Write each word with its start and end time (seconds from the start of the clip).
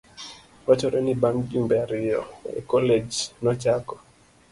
Wachore 0.67 0.99
ni 1.05 1.13
bang' 1.21 1.43
jumbe 1.49 1.75
ariyo 1.85 2.21
e 2.57 2.61
kolej, 2.69 3.11
nochako 3.43 3.95